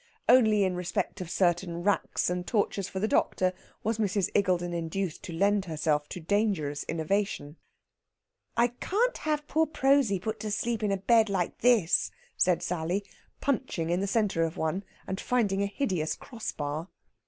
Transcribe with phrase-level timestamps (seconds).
[0.27, 3.53] Only in respect of certain racks and tortures for the doctor
[3.83, 4.31] was Mrs.
[4.33, 7.55] Iggulden induced to lend herself to dangerous innovation.
[8.57, 13.05] "I can't have poor Prosy put to sleep in a bed like this," said Sally,
[13.41, 16.87] punching in the centre of one, and finding a hideous cross bar.